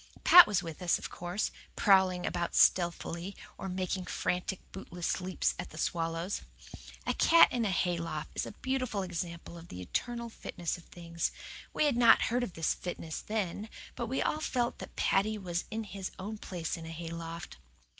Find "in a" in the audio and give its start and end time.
7.53-7.69, 16.77-16.91